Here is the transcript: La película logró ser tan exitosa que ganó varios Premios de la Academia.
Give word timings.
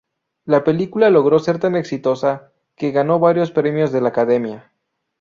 La 0.45 0.63
película 0.63 1.11
logró 1.11 1.37
ser 1.37 1.59
tan 1.59 1.75
exitosa 1.75 2.51
que 2.75 2.89
ganó 2.89 3.19
varios 3.19 3.51
Premios 3.51 3.91
de 3.91 4.01
la 4.01 4.09
Academia. 4.09 4.73